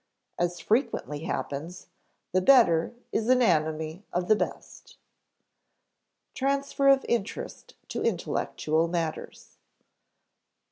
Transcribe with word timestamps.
As 0.39 0.59
frequently 0.59 1.19
happens, 1.25 1.85
the 2.31 2.41
better 2.41 2.95
is 3.11 3.29
an 3.29 3.43
enemy 3.43 4.03
of 4.11 4.27
the 4.29 4.35
best. 4.35 4.97
[Sidenote: 6.33 6.33
Transfer 6.33 6.87
of 6.87 7.05
interest 7.07 7.75
to 7.89 8.01
intellectual 8.01 8.87
matters] 8.87 9.57
2. 9.77 9.85